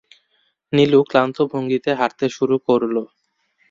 [0.73, 2.95] নীলু ক্লান্ত ভঙ্গিতে হাঁটতে শুরু করল।